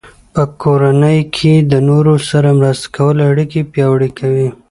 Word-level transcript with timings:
په 0.33 0.43
کورنۍ 0.61 1.19
کې 1.35 1.53
د 1.71 1.73
نورو 1.89 2.13
سره 2.29 2.49
مرسته 2.59 2.85
کول 2.95 3.17
اړیکې 3.29 3.59
پیاوړې 3.71 4.09
کوي. 4.19 4.47